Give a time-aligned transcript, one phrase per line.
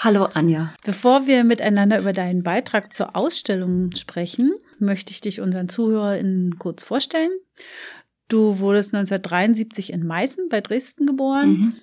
[0.00, 0.72] Hallo Anja.
[0.84, 6.84] Bevor wir miteinander über deinen Beitrag zur Ausstellung sprechen, möchte ich dich unseren ZuhörerInnen kurz
[6.84, 7.32] vorstellen.
[8.28, 11.48] Du wurdest 1973 in Meißen bei Dresden geboren.
[11.48, 11.74] Mhm.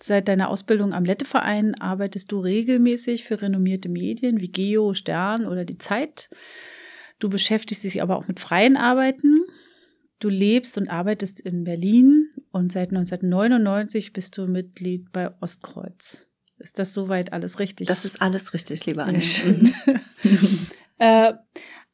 [0.00, 5.64] Seit deiner Ausbildung am Letteverein arbeitest du regelmäßig für renommierte Medien wie Geo, Stern oder
[5.64, 6.30] die Zeit.
[7.18, 9.40] Du beschäftigst dich aber auch mit freien Arbeiten.
[10.20, 16.30] Du lebst und arbeitest in Berlin und seit 1999 bist du Mitglied bei Ostkreuz.
[16.64, 17.88] Ist das soweit alles richtig?
[17.88, 19.18] Das ist alles richtig, liebe Anne.
[20.98, 21.34] äh,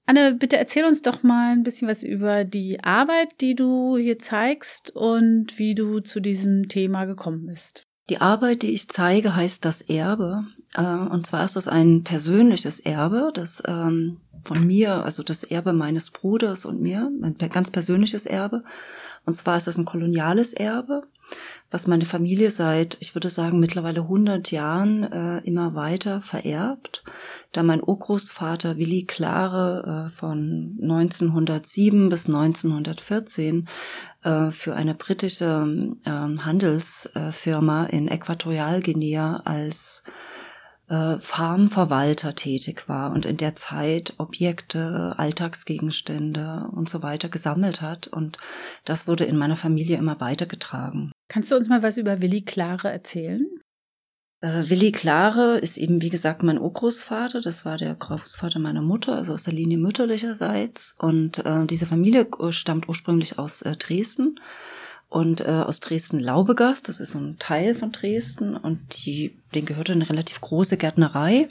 [0.06, 4.20] Anne, bitte erzähl uns doch mal ein bisschen was über die Arbeit, die du hier
[4.20, 7.88] zeigst und wie du zu diesem Thema gekommen bist.
[8.10, 10.44] Die Arbeit, die ich zeige, heißt das Erbe.
[10.74, 15.72] Äh, und zwar ist das ein persönliches Erbe, das ähm, von mir, also das Erbe
[15.72, 18.62] meines Bruders und mir, ein ganz persönliches Erbe.
[19.26, 21.02] Und zwar ist das ein koloniales Erbe
[21.70, 27.04] was meine Familie seit, ich würde sagen, mittlerweile 100 Jahren äh, immer weiter vererbt,
[27.52, 33.68] da mein Urgroßvater Willi Klare äh, von 1907 bis 1914
[34.22, 40.02] äh, für eine britische äh, Handelsfirma in Äquatorialguinea als
[40.88, 48.08] äh, Farmverwalter tätig war und in der Zeit Objekte, Alltagsgegenstände und so weiter gesammelt hat.
[48.08, 48.38] Und
[48.84, 51.12] das wurde in meiner Familie immer weitergetragen.
[51.30, 53.46] Kannst du uns mal was über Willi Klare erzählen?
[54.40, 57.40] Äh, Willi Klare ist eben, wie gesagt, mein Urgroßvater.
[57.40, 60.96] Das war der Großvater meiner Mutter, also aus der Linie mütterlicherseits.
[60.98, 64.40] Und äh, diese Familie stammt ursprünglich aus äh, Dresden
[65.08, 66.88] und äh, aus Dresden-Laubegast.
[66.88, 71.48] Das ist so ein Teil von Dresden und die, denen gehörte eine relativ große Gärtnerei.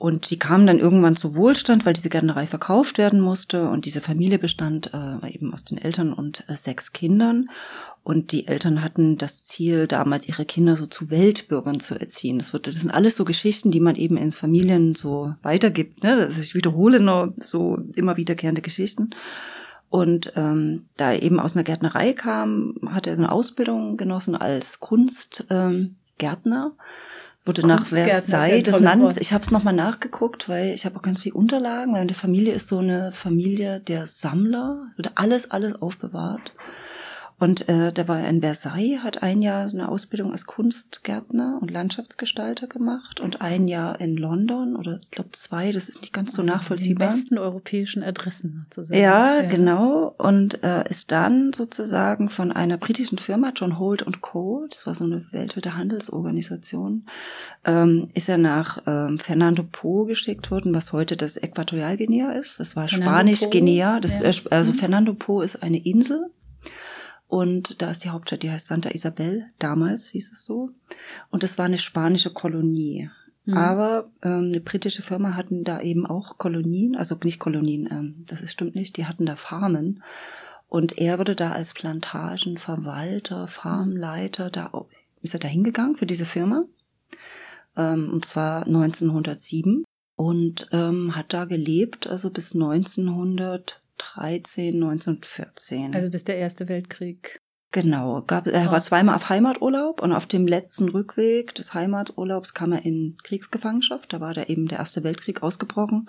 [0.00, 3.68] Und die kamen dann irgendwann zu Wohlstand, weil diese Gärtnerei verkauft werden musste.
[3.68, 7.50] Und diese Familie bestand äh, eben aus den Eltern und äh, sechs Kindern.
[8.02, 12.38] Und die Eltern hatten das Ziel, damals ihre Kinder so zu Weltbürgern zu erziehen.
[12.38, 16.02] Das, wird, das sind alles so Geschichten, die man eben in Familien so weitergibt.
[16.02, 16.16] Ne?
[16.16, 19.10] Das, ich wiederhole nur so immer wiederkehrende Geschichten.
[19.90, 24.80] Und ähm, da er eben aus einer Gärtnerei kam, hat er eine Ausbildung genossen als
[24.80, 25.92] Kunstgärtner.
[26.20, 26.76] Ähm,
[27.44, 31.22] wurde nach Versailles, das Land, ich habe es nochmal nachgeguckt, weil ich habe auch ganz
[31.22, 36.52] viel Unterlagen, weil die Familie ist so eine Familie der Sammler, wurde alles, alles aufbewahrt.
[37.40, 42.66] Und äh, der war in Versailles, hat ein Jahr eine Ausbildung als Kunstgärtner und Landschaftsgestalter
[42.66, 46.42] gemacht und ein Jahr in London oder ich glaube zwei, das ist nicht ganz so
[46.42, 47.08] also nachvollziehbar.
[47.08, 49.00] Die besten europäischen Adressen sozusagen.
[49.00, 50.14] Ja, ja, genau.
[50.18, 55.04] Und äh, ist dann sozusagen von einer britischen Firma, John Holt Co., das war so
[55.04, 57.06] eine weltweite Handelsorganisation,
[57.64, 62.60] ähm, ist er nach ähm, Fernando Po geschickt worden, was heute das Äquatorialguinea ist.
[62.60, 63.98] Das war Spanisch-Guinea.
[64.04, 64.22] Ja.
[64.22, 64.76] Äh, also mhm.
[64.76, 66.30] Fernando Po ist eine Insel
[67.30, 70.70] und da ist die Hauptstadt, die heißt Santa Isabel, damals hieß es so.
[71.30, 73.08] Und es war eine spanische Kolonie.
[73.44, 73.56] Mhm.
[73.56, 78.42] Aber ähm, eine britische Firma hatten da eben auch Kolonien, also nicht Kolonien, ähm, das
[78.42, 80.02] ist, stimmt nicht, die hatten da Farmen.
[80.66, 84.72] Und er wurde da als Plantagenverwalter, Farmleiter, da
[85.22, 86.64] ist er da hingegangen für diese Firma.
[87.76, 89.84] Ähm, und zwar 1907
[90.16, 93.80] und ähm, hat da gelebt, also bis 1900
[94.16, 95.94] 1913, 1914.
[95.94, 97.40] Also bis der Erste Weltkrieg.
[97.72, 102.72] Genau, gab, er war zweimal auf Heimaturlaub und auf dem letzten Rückweg des Heimaturlaubs kam
[102.72, 104.12] er in Kriegsgefangenschaft.
[104.12, 106.08] Da war da eben der Erste Weltkrieg ausgebrochen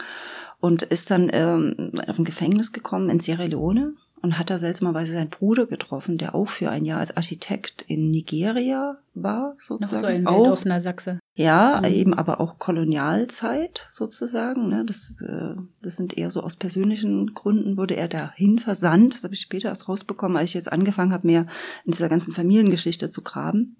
[0.60, 5.14] und ist dann ähm, auf ein Gefängnis gekommen in Sierra Leone und hat da seltsamerweise
[5.14, 10.24] seinen Bruder getroffen, der auch für ein Jahr als Architekt in Nigeria war, sozusagen.
[10.24, 11.20] Noch so ein weltoffener Sachse.
[11.42, 11.94] Ja, mhm.
[11.94, 14.70] eben aber auch Kolonialzeit sozusagen.
[14.70, 14.86] Ne?
[14.86, 19.16] Das, äh, das sind eher so aus persönlichen Gründen wurde er dahin versandt.
[19.16, 21.48] Das habe ich später erst rausbekommen, als ich jetzt angefangen habe, mehr
[21.86, 23.78] in dieser ganzen Familiengeschichte zu graben.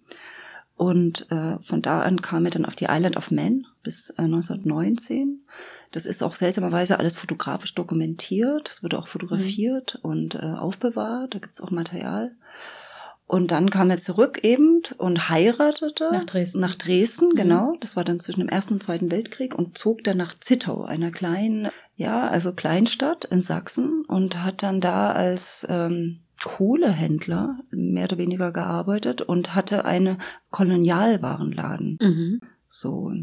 [0.76, 4.24] Und äh, von da an kam er dann auf die Island of Man bis äh,
[4.24, 5.46] 1919.
[5.92, 8.70] Das ist auch seltsamerweise alles fotografisch dokumentiert.
[8.72, 10.10] Es wurde auch fotografiert mhm.
[10.10, 11.36] und äh, aufbewahrt.
[11.36, 12.36] Da gibt's auch Material.
[13.32, 16.10] Und dann kam er zurück eben und heiratete.
[16.12, 16.60] Nach Dresden.
[16.60, 17.36] Nach Dresden, mhm.
[17.36, 17.78] genau.
[17.80, 21.12] Das war dann zwischen dem Ersten und Zweiten Weltkrieg und zog dann nach Zittau, einer
[21.12, 28.18] kleinen, ja, also Kleinstadt in Sachsen und hat dann da als ähm, Kohlehändler mehr oder
[28.18, 30.18] weniger gearbeitet und hatte eine
[30.50, 32.00] Kolonialwarenladen.
[32.02, 32.42] Mhm.
[32.68, 33.14] So.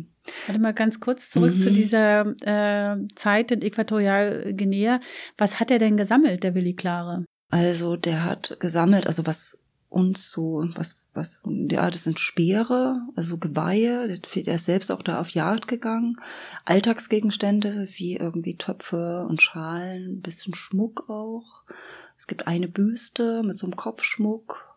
[0.46, 1.58] Warte mal ganz kurz zurück mhm.
[1.58, 5.00] zu dieser äh, Zeit in Äquatorialguinea.
[5.37, 7.26] Was hat er denn gesammelt, der Willi Klare?
[7.50, 9.58] Also der hat gesammelt, also was
[9.88, 15.20] uns so, was, was, ja, das sind Speere, also Geweihe, der ist selbst auch da
[15.20, 16.20] auf Jagd gegangen.
[16.64, 21.64] Alltagsgegenstände wie irgendwie Töpfe und Schalen, ein bisschen Schmuck auch.
[22.17, 24.68] Es gibt eine Büste mit so einem Kopfschmuck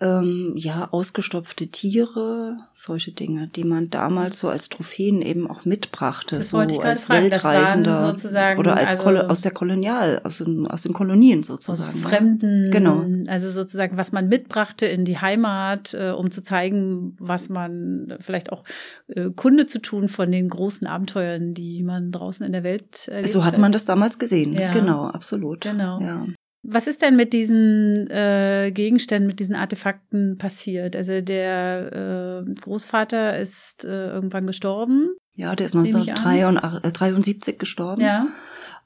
[0.00, 6.36] ähm, ja, ausgestopfte Tiere, solche Dinge, die man damals so als Trophäen eben auch mitbrachte,
[6.36, 7.24] das so wollte ich als fragen.
[7.24, 11.98] Weltreisender sozusagen, oder als also aus der Kolonial, aus den, aus den Kolonien sozusagen.
[11.98, 13.04] Aus Fremden, genau.
[13.26, 18.52] also sozusagen, was man mitbrachte in die Heimat, äh, um zu zeigen, was man vielleicht
[18.52, 18.62] auch
[19.08, 23.30] äh, Kunde zu tun von den großen Abenteuern, die man draußen in der Welt erlebt
[23.30, 24.72] So hat man das damals gesehen, ja.
[24.72, 25.62] genau, absolut.
[25.62, 26.00] Genau.
[26.00, 26.24] Ja.
[26.62, 30.96] Was ist denn mit diesen äh, Gegenständen, mit diesen Artefakten passiert?
[30.96, 35.10] Also der äh, Großvater ist äh, irgendwann gestorben.
[35.34, 38.02] Ja, der ist 1973 äh, gestorben.
[38.02, 38.26] Ja.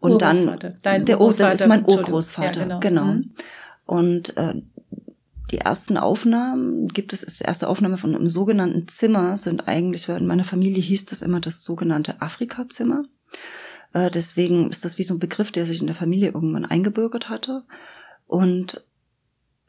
[0.00, 2.80] Und dann Dein der Großvater, das ist mein Urgroßvater, ja, genau.
[2.80, 3.04] genau.
[3.04, 3.30] Mhm.
[3.86, 4.54] Und äh,
[5.52, 10.08] die ersten Aufnahmen gibt es, ist die erste Aufnahme von einem sogenannten Zimmer, sind eigentlich,
[10.08, 13.04] in meiner Familie hieß das immer das sogenannte Afrika-Zimmer.
[13.92, 17.28] Äh, deswegen ist das wie so ein Begriff, der sich in der Familie irgendwann eingebürgert
[17.28, 17.64] hatte.
[18.26, 18.84] Und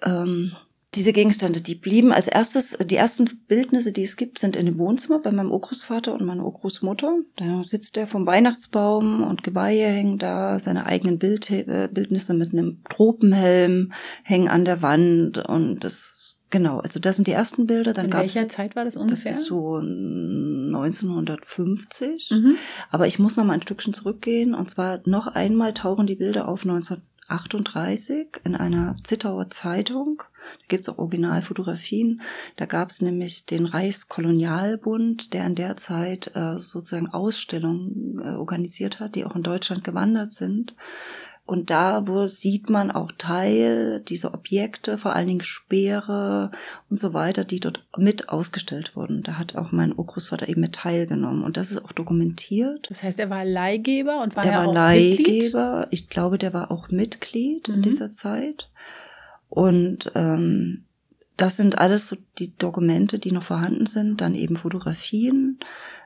[0.02, 0.56] ähm,
[0.96, 4.78] diese Gegenstände, die blieben als erstes, die ersten Bildnisse, die es gibt, sind in dem
[4.78, 7.18] Wohnzimmer bei meinem Urgroßvater und meiner Urgroßmutter.
[7.36, 12.54] Da sitzt er vom Weihnachtsbaum und Geweihe hängen da, seine eigenen Bild, äh, Bildnisse mit
[12.54, 13.92] einem Tropenhelm
[14.24, 16.23] hängen an der Wand und das
[16.54, 17.96] Genau, also das sind die ersten Bilder.
[17.96, 19.32] Dann In welcher Zeit war das ungefähr?
[19.32, 22.30] Das ist so 1950.
[22.30, 22.58] Mhm.
[22.92, 24.54] Aber ich muss noch mal ein Stückchen zurückgehen.
[24.54, 30.20] Und zwar noch einmal tauchen die Bilder auf 1938 in einer Zittauer Zeitung.
[30.20, 30.26] Da
[30.68, 32.22] gibt's auch Originalfotografien.
[32.56, 39.16] Da gab's nämlich den Reichskolonialbund, der in der Zeit äh, sozusagen Ausstellungen äh, organisiert hat,
[39.16, 40.76] die auch in Deutschland gewandert sind.
[41.46, 46.52] Und da wo sieht man auch Teil dieser Objekte, vor allen Dingen Speere
[46.90, 49.24] und so weiter, die dort mit ausgestellt wurden.
[49.24, 51.44] Da hat auch mein Urgroßvater eben mit teilgenommen.
[51.44, 52.88] Und das ist auch dokumentiert.
[52.90, 55.80] Das heißt, er war Leihgeber und war der er war auch Leihgeber.
[55.82, 55.88] Mitglied?
[55.92, 57.74] Ich glaube, der war auch Mitglied Mhm.
[57.76, 58.70] in dieser Zeit.
[59.50, 60.86] Und ähm,
[61.36, 64.22] das sind alles so die Dokumente, die noch vorhanden sind.
[64.22, 65.60] Dann eben Fotografien.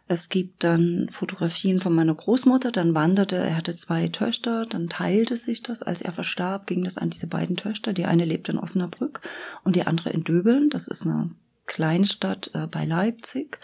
[0.10, 5.36] Es gibt dann Fotografien von meiner Großmutter, dann wanderte, er hatte zwei Töchter, dann teilte
[5.36, 5.84] sich das.
[5.84, 7.92] Als er verstarb, ging das an diese beiden Töchter.
[7.92, 9.22] Die eine lebt in Osnabrück
[9.66, 10.70] und die andere in Döbeln.
[10.70, 11.32] Das ist eine
[11.66, 13.60] Kleinstadt äh, bei Leipzig.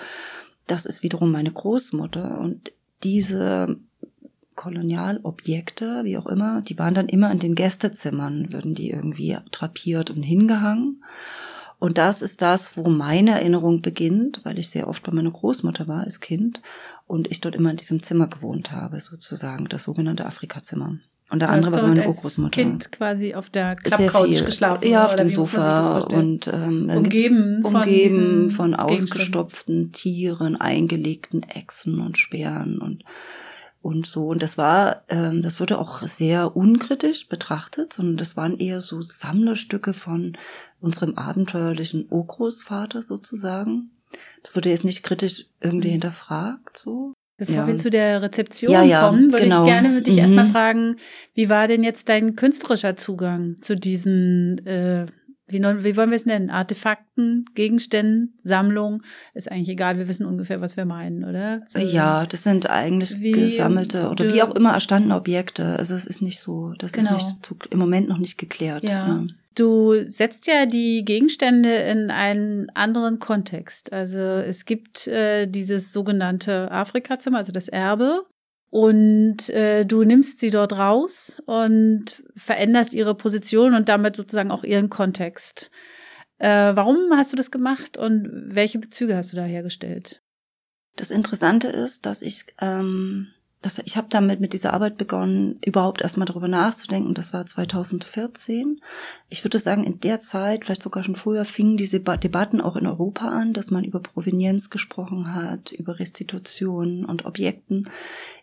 [0.67, 2.37] Das ist wiederum meine Großmutter.
[2.39, 2.73] Und
[3.03, 3.77] diese
[4.55, 10.11] Kolonialobjekte, wie auch immer, die waren dann immer in den Gästezimmern, würden die irgendwie drapiert
[10.11, 11.03] und hingehangen.
[11.83, 15.85] Und das ist das, wo meine Erinnerung beginnt, weil ich sehr oft bei meiner Großmutter
[15.85, 16.61] war als Kind
[17.07, 20.97] und ich dort immer in diesem Zimmer gewohnt habe, sozusagen, das sogenannte Afrikazimmer.
[21.29, 22.51] Und der andere war meine als Urgroßmutter.
[22.51, 24.87] Kind quasi auf der Klappcouch geschlafen.
[24.87, 28.75] Ja, auf dem Sofa und ähm, Umgeben von umgeben von Gegenständen.
[28.79, 33.03] ausgestopften Tieren, eingelegten Echsen und Speeren und
[33.83, 34.27] und so.
[34.27, 39.01] Und das war, ähm, das wurde auch sehr unkritisch betrachtet, sondern das waren eher so
[39.01, 40.37] Sammlerstücke von
[40.81, 43.91] unserem abenteuerlichen Urgroßvater sozusagen.
[44.41, 45.93] Das wurde jetzt nicht kritisch irgendwie Mhm.
[45.93, 47.13] hinterfragt, so.
[47.35, 47.67] Bevor Ja.
[47.67, 49.63] wir zu der Rezeption Ja, ja, kommen, würde genau.
[49.65, 50.19] ich gerne dich Mhm.
[50.19, 50.95] erstmal fragen,
[51.33, 55.07] wie war denn jetzt dein künstlerischer Zugang zu diesen, äh,
[55.47, 56.49] wie, wie wollen wir es nennen?
[56.49, 59.03] Artefakten, Gegenständen, Sammlung?
[59.33, 61.61] Ist eigentlich egal, wir wissen ungefähr, was wir meinen, oder?
[61.67, 65.65] So- Ja, das sind eigentlich Wie gesammelte oder wie auch immer erstandene Objekte.
[65.77, 67.15] Also es ist nicht so, das Genau.
[67.17, 68.83] ist nicht zu, im Moment noch nicht geklärt.
[68.83, 69.25] Ja.
[69.55, 73.93] Du setzt ja die Gegenstände in einen anderen Kontext.
[73.93, 78.23] Also es gibt äh, dieses sogenannte Afrikazimmer, also das Erbe.
[78.73, 84.63] Und äh, du nimmst sie dort raus und veränderst ihre Position und damit sozusagen auch
[84.63, 85.69] ihren Kontext.
[86.39, 90.23] Äh, warum hast du das gemacht und welche Bezüge hast du da hergestellt?
[90.95, 93.27] Das Interessante ist, dass ich ähm,
[93.63, 97.13] das, ich habe damit mit dieser Arbeit begonnen, überhaupt erstmal darüber nachzudenken.
[97.13, 98.81] Das war 2014.
[99.29, 102.85] Ich würde sagen, in der Zeit, vielleicht sogar schon früher, fingen diese Debatten auch in
[102.85, 107.89] Europa an, dass man über Provenienz gesprochen hat, über Restitution und Objekten.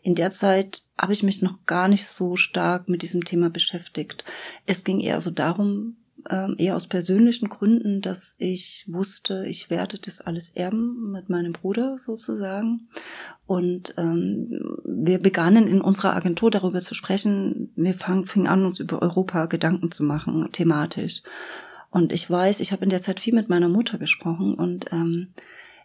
[0.02, 4.24] In der Zeit habe ich mich noch gar nicht so stark mit diesem Thema beschäftigt.
[4.64, 5.96] Es ging eher so darum,
[6.28, 11.52] ähm, eher aus persönlichen Gründen, dass ich wusste, ich werde das alles erben mit meinem
[11.52, 12.88] Bruder sozusagen.
[13.46, 17.72] Und ähm, wir begannen in unserer Agentur darüber zu sprechen.
[17.76, 21.22] Wir fang, fingen an, uns über Europa Gedanken zu machen, thematisch.
[21.90, 25.34] Und ich weiß, ich habe in der Zeit viel mit meiner Mutter gesprochen und ähm,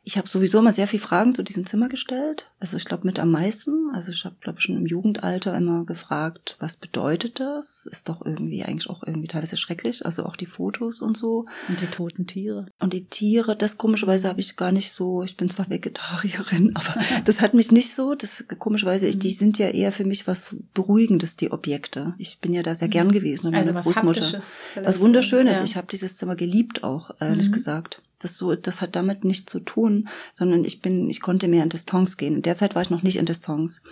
[0.08, 2.52] ich habe sowieso immer sehr viel Fragen zu diesem Zimmer gestellt.
[2.60, 3.90] Also ich glaube mit am meisten.
[3.92, 7.88] Also ich habe, glaube ich, schon im Jugendalter immer gefragt, was bedeutet das?
[7.88, 10.06] Ist doch irgendwie eigentlich auch irgendwie teilweise schrecklich.
[10.06, 11.48] Also auch die Fotos und so.
[11.68, 12.68] Und die toten Tiere.
[12.80, 15.24] Und die Tiere, das komischerweise habe ich gar nicht so.
[15.24, 18.14] Ich bin zwar Vegetarierin, aber das hat mich nicht so.
[18.14, 19.38] Das komischerweise, ich, die mhm.
[19.38, 22.14] sind ja eher für mich was Beruhigendes, die Objekte.
[22.20, 23.14] Ich bin ja da sehr gern mhm.
[23.14, 23.48] gewesen.
[23.48, 24.38] Und also meine was Großmutter.
[24.86, 25.60] Was Wunderschönes.
[25.60, 25.66] Ja.
[25.66, 27.54] Ich habe dieses Zimmer geliebt auch, ehrlich mhm.
[27.54, 28.04] gesagt.
[28.26, 31.70] Das so, das hat damit nichts zu tun, sondern ich bin, ich konnte mehr in
[31.70, 32.38] Distanz gehen.
[32.38, 33.84] In der Zeit war ich noch nicht in Distanz.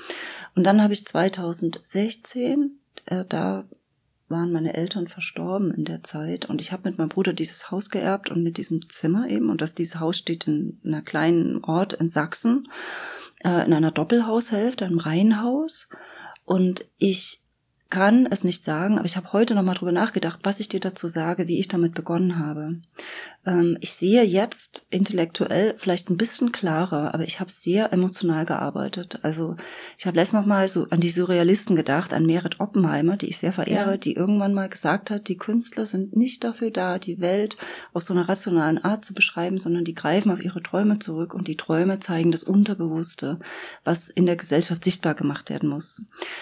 [0.56, 3.66] Und dann habe ich 2016, äh, da
[4.30, 7.92] waren meine Eltern verstorben in der Zeit und ich habe mit meinem Bruder dieses Haus
[7.92, 11.94] geerbt und mit diesem Zimmer eben und das dieses Haus steht in einer kleinen Ort
[11.94, 12.68] in Sachsen
[13.44, 15.90] äh, in einer Doppelhaushälfte, einem Reihenhaus
[16.46, 17.43] und ich
[17.94, 21.06] kann es nicht sagen, aber ich habe heute nochmal drüber nachgedacht, was ich dir dazu
[21.06, 22.78] sage, wie ich damit begonnen habe.
[23.46, 29.20] Ähm, ich sehe jetzt intellektuell vielleicht ein bisschen klarer, aber ich habe sehr emotional gearbeitet.
[29.22, 29.58] Also
[29.96, 33.54] ich habe letztens nochmal so an die Surrealisten gedacht, an Merit Oppenheimer, die ich sehr
[33.54, 33.98] verehre, ja.
[33.98, 37.58] die irgendwann mal gesagt hat, die Künstler sind nicht dafür da, die Welt
[37.94, 41.48] aus so einer rationalen Art zu beschreiben, sondern die greifen auf ihre Träume zurück und
[41.48, 43.38] die Träume zeigen das Unterbewusste,
[43.84, 46.02] was in der Gesellschaft sichtbar gemacht werden muss.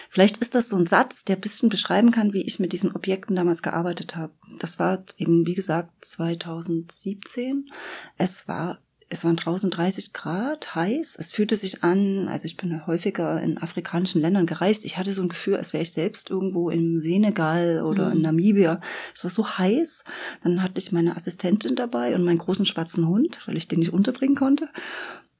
[0.09, 3.35] Vielleicht ist das so ein Satz, der bisschen beschreiben kann, wie ich mit diesen Objekten
[3.35, 4.33] damals gearbeitet habe.
[4.59, 7.69] Das war eben, wie gesagt, 2017.
[8.17, 8.79] Es war
[9.13, 11.17] es waren draußen 30 Grad, heiß.
[11.19, 14.85] Es fühlte sich an, also ich bin häufiger in afrikanischen Ländern gereist.
[14.85, 18.15] Ich hatte so ein Gefühl, als wäre ich selbst irgendwo im Senegal oder mhm.
[18.15, 18.79] in Namibia.
[19.13, 20.05] Es war so heiß.
[20.45, 23.91] Dann hatte ich meine Assistentin dabei und meinen großen schwarzen Hund, weil ich den nicht
[23.91, 24.69] unterbringen konnte.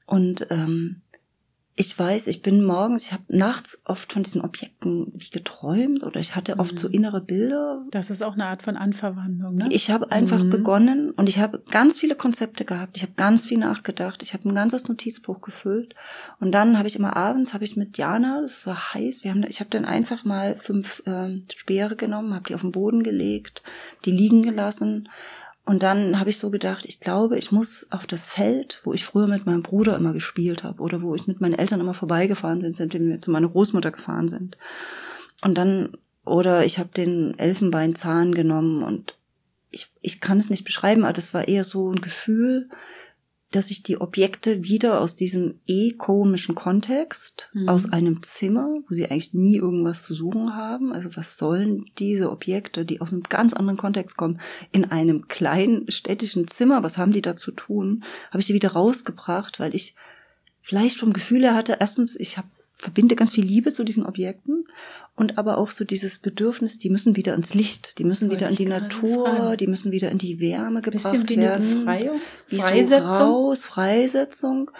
[0.04, 1.01] Und ähm,
[1.74, 6.20] ich weiß, ich bin morgens, ich habe nachts oft von diesen Objekten wie geträumt oder
[6.20, 6.78] ich hatte oft mhm.
[6.78, 7.82] so innere Bilder.
[7.90, 9.68] Das ist auch eine Art von Anverwandlung, ne?
[9.70, 10.50] Ich habe einfach mhm.
[10.50, 12.98] begonnen und ich habe ganz viele Konzepte gehabt.
[12.98, 14.22] Ich habe ganz viel nachgedacht.
[14.22, 15.94] Ich habe ein ganzes Notizbuch gefüllt
[16.40, 19.42] und dann habe ich immer abends habe ich mit Jana, das war heiß, wir haben,
[19.44, 23.62] ich habe dann einfach mal fünf äh, Speere genommen, habe die auf den Boden gelegt,
[24.04, 25.08] die liegen gelassen
[25.64, 29.04] und dann habe ich so gedacht, ich glaube, ich muss auf das Feld, wo ich
[29.04, 32.62] früher mit meinem Bruder immer gespielt habe oder wo ich mit meinen Eltern immer vorbeigefahren
[32.62, 34.58] bin, sind, wenn wir zu meiner Großmutter gefahren sind.
[35.40, 39.16] Und dann, oder ich habe den Elfenbeinzahn genommen und
[39.70, 42.68] ich, ich kann es nicht beschreiben, aber das war eher so ein Gefühl,
[43.52, 47.68] dass ich die Objekte wieder aus diesem eh komischen Kontext, mhm.
[47.68, 52.30] aus einem Zimmer, wo sie eigentlich nie irgendwas zu suchen haben, also was sollen diese
[52.30, 54.40] Objekte, die aus einem ganz anderen Kontext kommen,
[54.72, 58.72] in einem kleinen städtischen Zimmer, was haben die da zu tun, habe ich die wieder
[58.72, 59.94] rausgebracht, weil ich
[60.62, 62.48] vielleicht vom Gefühl her hatte, erstens, ich habe
[62.82, 64.66] verbinde ganz viel Liebe zu diesen Objekten
[65.14, 68.56] und aber auch so dieses Bedürfnis, die müssen wieder ins Licht, die müssen wieder in
[68.56, 69.56] die Natur, fragen.
[69.56, 71.86] die müssen wieder in die Wärme gebracht Bisschen wie werden.
[71.88, 73.12] Eine Befreiung, Freisetzung.
[73.12, 74.70] So raus, Freisetzung,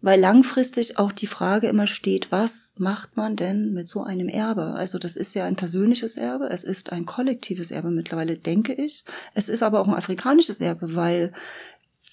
[0.00, 4.74] weil langfristig auch die Frage immer steht, was macht man denn mit so einem Erbe?
[4.74, 9.04] Also das ist ja ein persönliches Erbe, es ist ein kollektives Erbe mittlerweile, denke ich.
[9.34, 11.32] Es ist aber auch ein afrikanisches Erbe, weil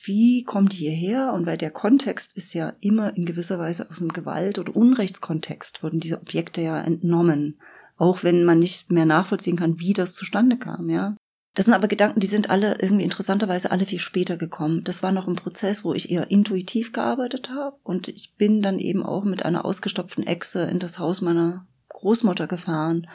[0.09, 1.33] wie kommt die hierher?
[1.33, 5.83] Und weil der Kontext ist ja immer in gewisser Weise aus einem Gewalt- oder Unrechtskontext
[5.83, 7.61] wurden diese Objekte ja entnommen.
[7.95, 11.15] Auch wenn man nicht mehr nachvollziehen kann, wie das zustande kam, ja.
[11.53, 14.83] Das sind aber Gedanken, die sind alle irgendwie interessanterweise alle viel später gekommen.
[14.83, 18.79] Das war noch ein Prozess, wo ich eher intuitiv gearbeitet habe und ich bin dann
[18.79, 23.07] eben auch mit einer ausgestopften Echse in das Haus meiner Großmutter gefahren,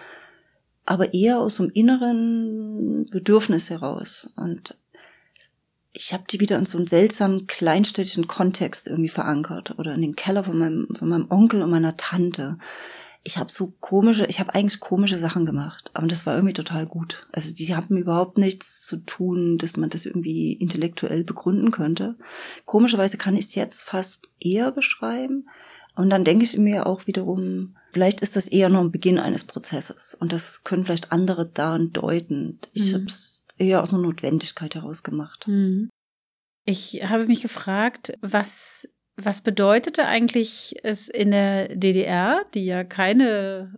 [0.84, 4.30] aber eher aus dem inneren Bedürfnis heraus.
[4.36, 4.78] Und
[5.96, 10.16] ich habe die wieder in so einen seltsamen kleinstädtischen Kontext irgendwie verankert oder in den
[10.16, 12.58] Keller von meinem, von meinem Onkel und meiner Tante.
[13.22, 16.84] Ich habe so komische, ich habe eigentlich komische Sachen gemacht, aber das war irgendwie total
[16.84, 17.26] gut.
[17.32, 22.16] Also die haben überhaupt nichts zu tun, dass man das irgendwie intellektuell begründen könnte.
[22.66, 25.48] Komischerweise kann ich es jetzt fast eher beschreiben.
[25.94, 29.44] Und dann denke ich mir auch wiederum, vielleicht ist das eher nur ein Beginn eines
[29.44, 30.16] Prozesses.
[30.18, 32.58] Und das können vielleicht andere daran deuten.
[32.72, 32.94] Ich mhm.
[32.94, 35.46] habe es eher aus einer Notwendigkeit heraus gemacht.
[35.46, 35.90] Mhm.
[36.66, 43.74] Ich habe mich gefragt, was Was bedeutete eigentlich es in der DDR, die ja keine,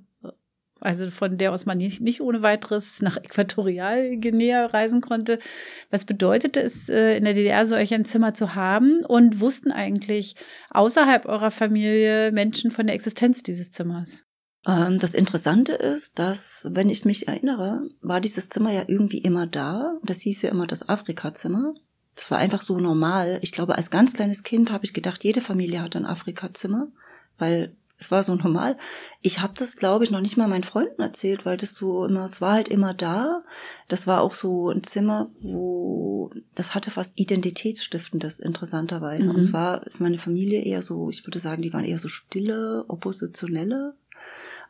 [0.81, 5.39] also von der aus man nicht, nicht ohne weiteres nach Äquatorialguinea reisen konnte,
[5.91, 9.73] was bedeutete es äh, in der DDR, so euch ein Zimmer zu haben und wussten
[9.73, 10.37] eigentlich
[10.71, 14.25] außerhalb eurer Familie Menschen von der Existenz dieses Zimmers?
[14.67, 19.47] Ähm, das Interessante ist, dass, wenn ich mich erinnere, war dieses Zimmer ja irgendwie immer
[19.47, 19.97] da.
[20.03, 21.75] Das hieß ja immer das Afrikazimmer.
[22.17, 23.39] Das war einfach so normal.
[23.43, 26.89] Ich glaube, als ganz kleines Kind habe ich gedacht, jede Familie hat ein Afrikazimmer,
[27.39, 28.77] weil es war so normal.
[29.23, 32.27] Ich habe das, glaube ich, noch nicht mal meinen Freunden erzählt, weil das so immer,
[32.27, 33.43] es war halt immer da.
[33.89, 39.31] Das war auch so ein Zimmer, wo das hatte fast Identitätsstiftendes, interessanterweise.
[39.31, 39.37] Mhm.
[39.37, 42.85] Und zwar ist meine Familie eher so, ich würde sagen, die waren eher so stille,
[42.89, 43.95] oppositionelle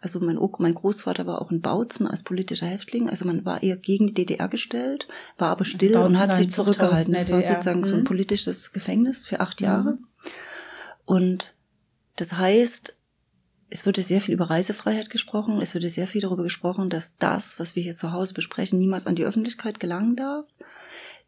[0.00, 3.08] also mein, mein Großvater war auch ein Bautzen als politischer Häftling.
[3.08, 6.50] Also man war eher gegen die DDR gestellt, war aber still also und hat sich
[6.50, 7.14] zurückgehalten.
[7.14, 7.84] Das war sozusagen mhm.
[7.84, 8.04] so ein mhm.
[8.04, 9.92] politisches Gefängnis für acht Jahre.
[9.92, 10.06] Mhm.
[11.04, 11.54] Und
[12.16, 12.96] das heißt,
[13.68, 15.60] es wurde sehr viel über Reisefreiheit gesprochen.
[15.60, 19.06] Es wurde sehr viel darüber gesprochen, dass das, was wir hier zu Hause besprechen, niemals
[19.06, 20.46] an die Öffentlichkeit gelangen darf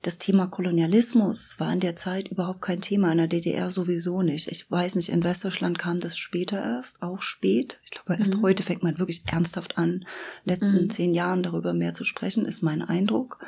[0.03, 4.47] das Thema Kolonialismus war in der Zeit überhaupt kein Thema, in der DDR sowieso nicht.
[4.47, 7.81] Ich weiß nicht, in Westdeutschland kam das später erst, auch spät.
[7.85, 8.43] Ich glaube, erst mhm.
[8.43, 10.07] heute fängt man wirklich ernsthaft an,
[10.45, 10.91] letzten mhm.
[10.91, 13.45] zehn Jahren darüber mehr zu sprechen, ist mein Eindruck.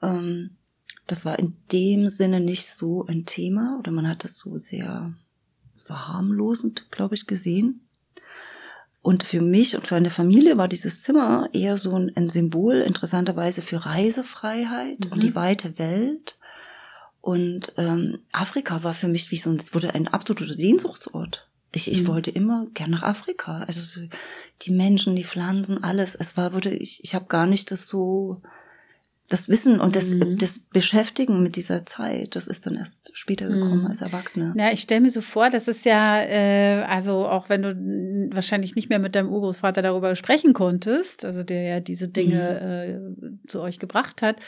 [0.00, 0.56] Ähm,
[1.08, 5.12] das war in dem Sinne nicht so ein Thema oder man hat das so sehr
[5.76, 7.88] verharmlosend, glaube ich, gesehen.
[9.02, 12.82] Und für mich und für eine Familie war dieses Zimmer eher so ein, ein Symbol,
[12.82, 15.12] interessanterweise für Reisefreiheit mhm.
[15.12, 16.36] und die weite Welt.
[17.22, 21.48] Und ähm, Afrika war für mich wie so ein, wurde ein absoluter Sehnsuchtsort.
[21.72, 22.08] Ich, ich mhm.
[22.08, 23.62] wollte immer gern nach Afrika.
[23.62, 24.06] Also so
[24.62, 26.14] die Menschen, die Pflanzen, alles.
[26.14, 28.42] Es war, würde ich, ich habe gar nicht das so
[29.30, 30.38] das Wissen und das, mhm.
[30.38, 33.86] das Beschäftigen mit dieser Zeit, das ist dann erst später gekommen mhm.
[33.86, 34.52] als Erwachsene.
[34.56, 38.74] Ja, ich stelle mir so vor, das ist ja, äh, also auch wenn du wahrscheinlich
[38.74, 43.24] nicht mehr mit deinem Urgroßvater darüber sprechen konntest, also der ja diese Dinge mhm.
[43.24, 44.40] äh, zu euch gebracht hat,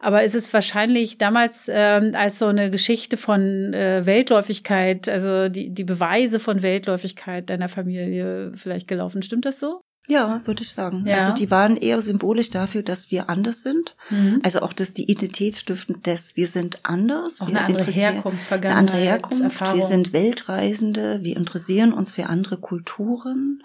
[0.00, 5.72] aber ist es wahrscheinlich damals äh, als so eine Geschichte von äh, Weltläufigkeit, also die,
[5.72, 9.22] die Beweise von Weltläufigkeit deiner Familie vielleicht gelaufen.
[9.22, 9.83] Stimmt das so?
[10.06, 11.04] Ja, würde ich sagen.
[11.06, 11.16] Ja.
[11.16, 13.96] Also die waren eher symbolisch dafür, dass wir anders sind.
[14.10, 14.40] Mhm.
[14.42, 17.40] Also auch dass die Identitätsstiften des wir sind anders.
[17.40, 19.42] Auch wir eine andere Herkunft, Vergangenheit, eine andere Herkunft.
[19.42, 19.76] Erfahrung.
[19.76, 21.20] Wir sind Weltreisende.
[21.22, 23.62] Wir interessieren uns für andere Kulturen.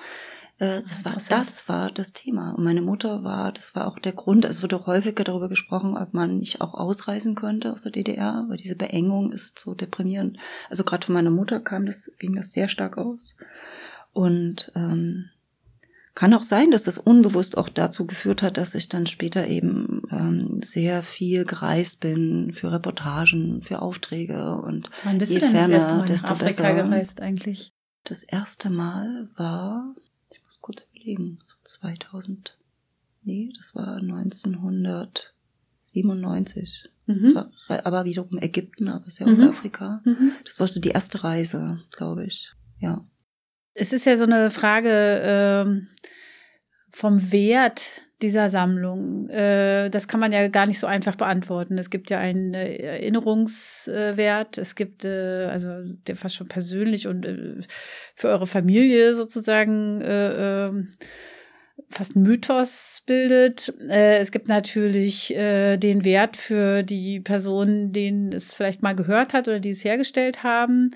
[0.59, 2.51] Äh, das war, das war das Thema.
[2.51, 4.45] Und meine Mutter war, das war auch der Grund.
[4.45, 8.45] Es wird auch häufiger darüber gesprochen, ob man nicht auch ausreisen könnte aus der DDR,
[8.47, 10.37] weil diese Beengung ist so deprimierend.
[10.69, 13.35] Also gerade von meiner Mutter kam das, ging das sehr stark aus.
[14.13, 15.29] Und ähm,
[16.19, 20.01] kann auch sein, dass das unbewusst auch dazu geführt hat, dass ich dann später eben
[20.11, 25.55] ähm, sehr viel gereist bin für Reportagen, für Aufträge und Wann bist je du denn
[25.55, 26.83] ferner, das erste Mal desto Afrika besser.
[26.83, 27.71] gereist eigentlich?
[28.03, 29.95] Das erste Mal war,
[30.29, 32.57] ich muss kurz überlegen, so 2000,
[33.23, 36.89] nee, das war 1997.
[37.05, 37.33] Mhm.
[37.33, 37.49] War,
[37.85, 39.51] aber wiederum Ägypten, aber ist ja auch mhm.
[39.51, 40.01] Afrika.
[40.03, 40.33] Mhm.
[40.43, 42.51] Das war so die erste Reise, glaube ich.
[42.77, 43.05] Ja
[43.73, 45.97] es ist ja so eine Frage äh,
[46.91, 49.29] vom Wert dieser Sammlung.
[49.29, 51.77] Äh, das kann man ja gar nicht so einfach beantworten.
[51.77, 55.69] Es gibt ja einen äh, Erinnerungswert, es gibt äh, also
[56.07, 57.61] der fast schon persönlich und äh,
[58.15, 60.89] für eure Familie sozusagen äh, ähm,
[61.89, 63.73] fast ein Mythos bildet.
[63.87, 69.59] Es gibt natürlich den Wert für die Personen, denen es vielleicht mal gehört hat oder
[69.59, 70.91] die es hergestellt haben.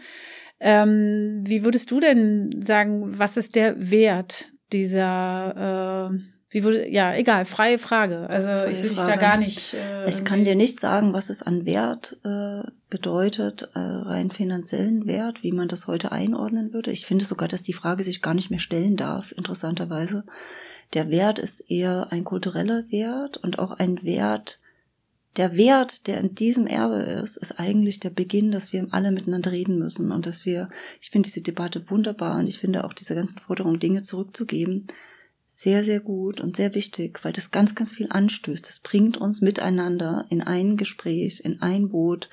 [0.65, 6.19] Ähm, wie würdest du denn sagen, was ist der Wert dieser, äh,
[6.51, 8.29] wie würde, ja, egal, freie Frage.
[8.29, 9.73] Also freie ich will dich da gar nicht.
[9.73, 15.05] Äh, ich kann dir nicht sagen, was es an Wert äh, bedeutet, äh, rein finanziellen
[15.05, 16.91] Wert, wie man das heute einordnen würde.
[16.91, 20.23] Ich finde sogar, dass die Frage sich gar nicht mehr stellen darf, interessanterweise.
[20.93, 24.61] Der Wert ist eher ein kultureller Wert und auch ein Wert,
[25.35, 29.51] der Wert, der in diesem Erbe ist, ist eigentlich der Beginn, dass wir alle miteinander
[29.51, 30.69] reden müssen und dass wir,
[31.01, 34.87] ich finde diese Debatte wunderbar und ich finde auch diese ganzen Forderungen, Dinge zurückzugeben,
[35.47, 38.67] sehr, sehr gut und sehr wichtig, weil das ganz, ganz viel anstößt.
[38.67, 42.29] Das bringt uns miteinander in ein Gespräch, in ein Boot.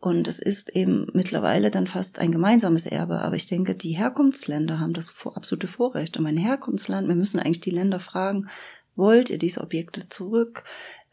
[0.00, 3.20] Und es ist eben mittlerweile dann fast ein gemeinsames Erbe.
[3.20, 6.16] Aber ich denke, die Herkunftsländer haben das absolute Vorrecht.
[6.16, 8.48] Und mein Herkunftsland, wir müssen eigentlich die Länder fragen,
[8.96, 10.64] wollt ihr diese Objekte zurück?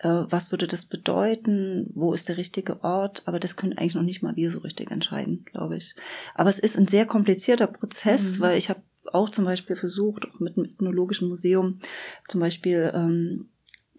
[0.05, 4.03] Äh, was würde das bedeuten, wo ist der richtige Ort, aber das können eigentlich noch
[4.03, 5.95] nicht mal wir so richtig entscheiden, glaube ich.
[6.35, 8.41] Aber es ist ein sehr komplizierter Prozess, mhm.
[8.41, 11.79] weil ich habe auch zum Beispiel versucht, auch mit dem Ethnologischen Museum
[12.27, 13.49] zum Beispiel ähm,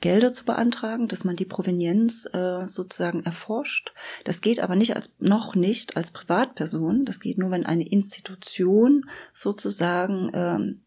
[0.00, 3.92] Gelder zu beantragen, dass man die Provenienz äh, sozusagen erforscht.
[4.24, 7.04] Das geht aber nicht als noch nicht als Privatperson.
[7.04, 10.80] Das geht nur, wenn eine Institution sozusagen ähm,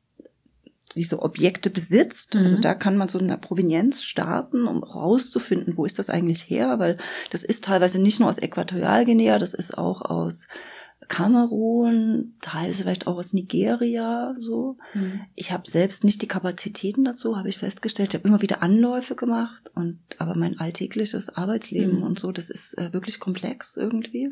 [0.95, 2.35] diese Objekte besitzt.
[2.35, 2.49] Also mhm.
[2.49, 6.79] Also da kann man so eine Provenienz starten, um rauszufinden, wo ist das eigentlich her,
[6.79, 6.97] weil
[7.29, 10.47] das ist teilweise nicht nur aus Äquatorialguinea, das ist auch aus
[11.07, 14.77] Kamerun, teilweise vielleicht auch aus Nigeria so.
[14.93, 15.21] Mhm.
[15.35, 18.09] Ich habe selbst nicht die Kapazitäten dazu, habe ich festgestellt.
[18.09, 22.03] Ich habe immer wieder Anläufe gemacht und aber mein alltägliches Arbeitsleben mhm.
[22.03, 24.31] und so, das ist äh, wirklich komplex irgendwie.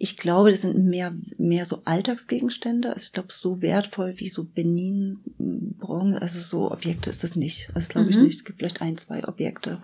[0.00, 2.90] Ich glaube, das sind mehr, mehr so Alltagsgegenstände.
[2.90, 7.70] Also ich glaube, so wertvoll wie so Benin, Bronze, also so Objekte ist das nicht.
[7.74, 8.24] Das glaube ich mhm.
[8.24, 8.36] nicht.
[8.36, 9.82] Es gibt vielleicht ein, zwei Objekte.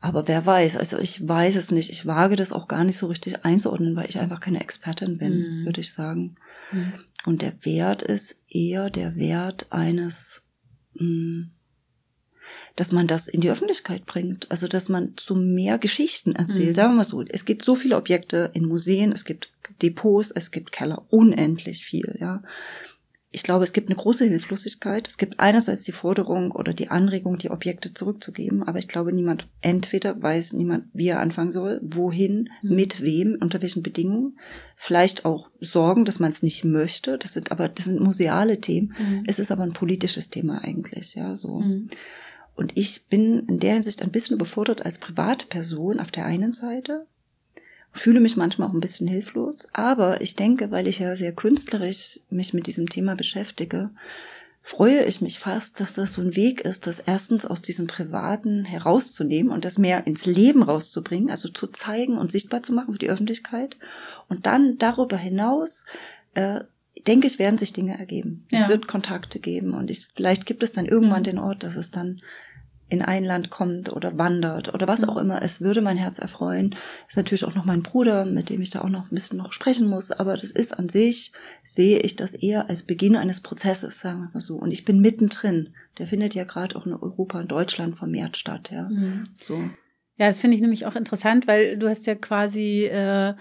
[0.00, 1.90] Aber wer weiß, also ich weiß es nicht.
[1.90, 5.38] Ich wage das auch gar nicht so richtig einzuordnen, weil ich einfach keine Expertin bin,
[5.38, 5.64] mhm.
[5.64, 6.34] würde ich sagen.
[6.72, 6.92] Mhm.
[7.24, 10.42] Und der Wert ist eher der Wert eines,
[10.94, 11.50] mh, hm,
[12.76, 14.50] dass man das in die Öffentlichkeit bringt.
[14.50, 16.68] Also, dass man zu mehr Geschichten erzählt.
[16.68, 16.74] Mhm.
[16.74, 19.50] Sagen wir mal so, es gibt so viele Objekte in Museen, es gibt
[19.82, 22.42] Depots, es gibt Keller, unendlich viel, ja.
[23.32, 25.06] Ich glaube, es gibt eine große Hilflosigkeit.
[25.06, 29.46] Es gibt einerseits die Forderung oder die Anregung, die Objekte zurückzugeben, aber ich glaube, niemand,
[29.60, 32.74] entweder weiß niemand, wie er anfangen soll, wohin, mhm.
[32.74, 34.38] mit wem, unter welchen Bedingungen.
[34.74, 37.18] Vielleicht auch Sorgen, dass man es nicht möchte.
[37.18, 38.94] Das sind aber, das sind museale Themen.
[38.98, 39.24] Mhm.
[39.26, 41.62] Es ist aber ein politisches Thema eigentlich, ja, so.
[42.56, 47.06] Und ich bin in der Hinsicht ein bisschen überfordert als Privatperson auf der einen Seite,
[47.92, 52.20] fühle mich manchmal auch ein bisschen hilflos, aber ich denke, weil ich ja sehr künstlerisch
[52.30, 53.90] mich mit diesem Thema beschäftige,
[54.62, 58.64] freue ich mich fast, dass das so ein Weg ist, das erstens aus diesem Privaten
[58.64, 62.98] herauszunehmen und das mehr ins Leben rauszubringen, also zu zeigen und sichtbar zu machen für
[62.98, 63.76] die Öffentlichkeit.
[64.28, 65.84] Und dann darüber hinaus,
[66.34, 66.62] äh,
[67.06, 68.44] denke ich, werden sich Dinge ergeben.
[68.50, 68.62] Ja.
[68.62, 71.92] Es wird Kontakte geben und ich, vielleicht gibt es dann irgendwann den Ort, dass es
[71.92, 72.20] dann
[72.88, 75.10] in ein Land kommt oder wandert oder was mhm.
[75.10, 75.42] auch immer.
[75.42, 76.76] Es würde mein Herz erfreuen.
[77.08, 79.52] Ist natürlich auch noch mein Bruder, mit dem ich da auch noch ein bisschen noch
[79.52, 80.12] sprechen muss.
[80.12, 81.32] Aber das ist an sich,
[81.64, 84.56] sehe ich das eher als Beginn eines Prozesses, sagen wir mal so.
[84.56, 85.74] Und ich bin mittendrin.
[85.98, 88.88] Der findet ja gerade auch in Europa und Deutschland vermehrt statt, ja.
[88.88, 89.24] Mhm.
[89.40, 89.56] So.
[90.18, 93.34] Ja, das finde ich nämlich auch interessant, weil du hast ja quasi äh,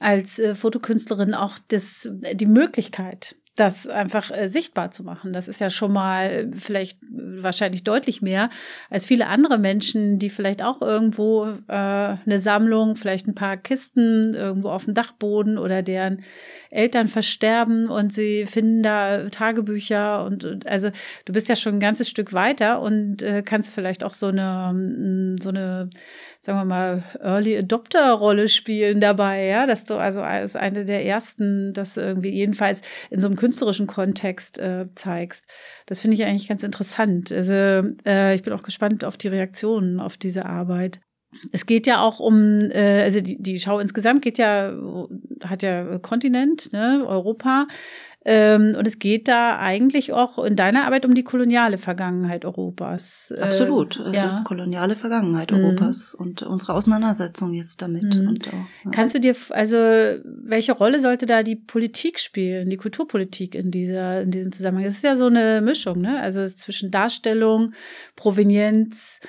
[0.00, 5.34] als äh, Fotokünstlerin auch das, die Möglichkeit, das einfach äh, sichtbar zu machen.
[5.34, 8.48] Das ist ja schon mal vielleicht wahrscheinlich deutlich mehr
[8.88, 14.32] als viele andere Menschen, die vielleicht auch irgendwo äh, eine Sammlung, vielleicht ein paar Kisten
[14.32, 16.22] irgendwo auf dem Dachboden oder deren
[16.70, 20.90] Eltern versterben und sie finden da Tagebücher und, und also
[21.26, 25.36] du bist ja schon ein ganzes Stück weiter und äh, kannst vielleicht auch so eine
[25.40, 25.90] so eine
[26.40, 31.72] sagen wir mal, Early Adopter-Rolle spielen dabei, ja, dass du also als eine der ersten
[31.74, 35.48] das irgendwie jedenfalls in so einem künstlerischen Kontext äh, zeigst.
[35.86, 37.30] Das finde ich eigentlich ganz interessant.
[37.30, 37.52] Also
[38.06, 41.00] äh, ich bin auch gespannt auf die Reaktionen auf diese Arbeit.
[41.52, 44.74] Es geht ja auch um, äh, also die, die Schau insgesamt geht ja,
[45.44, 47.66] hat ja Kontinent, ne, Europa.
[48.22, 53.32] Ähm, und es geht da eigentlich auch in deiner Arbeit um die koloniale Vergangenheit Europas.
[53.34, 53.98] Äh, Absolut.
[53.98, 54.28] es ja.
[54.28, 55.64] ist koloniale Vergangenheit mhm.
[55.64, 58.14] Europas und unsere Auseinandersetzung jetzt damit.
[58.14, 58.36] Mhm.
[58.46, 58.90] Auch, ja.
[58.90, 59.76] Kannst du dir, also
[60.24, 64.84] welche Rolle sollte da die Politik spielen, die Kulturpolitik in dieser, in diesem Zusammenhang?
[64.84, 66.20] Das ist ja so eine Mischung, ne?
[66.20, 67.72] Also zwischen Darstellung,
[68.16, 69.20] Provenienz,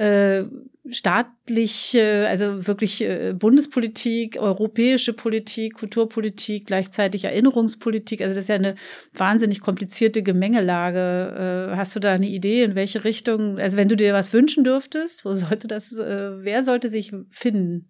[0.00, 0.44] äh,
[0.88, 8.22] staatliche, also wirklich äh, Bundespolitik, europäische Politik, Kulturpolitik, gleichzeitig Erinnerungspolitik.
[8.22, 8.76] Also das ist ja eine
[9.12, 11.70] wahnsinnig komplizierte Gemengelage.
[11.70, 14.64] Äh, hast du da eine Idee, in welche Richtung, also wenn du dir was wünschen
[14.64, 17.88] dürftest, wo sollte das, äh, wer sollte sich finden?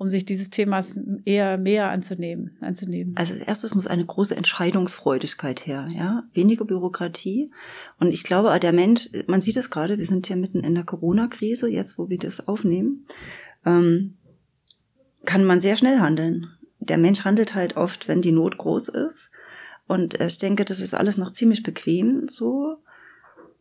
[0.00, 3.12] Um sich dieses Themas eher mehr anzunehmen, anzunehmen?
[3.16, 7.50] Also als erstes muss eine große Entscheidungsfreudigkeit her, ja, weniger Bürokratie.
[7.98, 10.84] Und ich glaube, der Mensch, man sieht es gerade, wir sind ja mitten in der
[10.84, 13.04] Corona-Krise, jetzt wo wir das aufnehmen,
[13.66, 14.16] ähm,
[15.26, 16.46] kann man sehr schnell handeln.
[16.78, 19.30] Der Mensch handelt halt oft, wenn die Not groß ist.
[19.86, 22.78] Und ich denke, das ist alles noch ziemlich bequem so.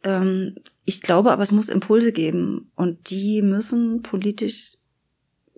[0.06, 4.79] Ähm, ich glaube aber, es muss Impulse geben und die müssen politisch